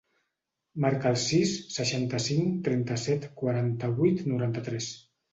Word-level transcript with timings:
Marca 0.83 1.09
el 1.15 1.17
sis, 1.23 1.51
seixanta-cinc, 1.75 2.55
trenta-set, 2.67 3.27
quaranta-vuit, 3.41 4.23
noranta-tres. 4.33 4.89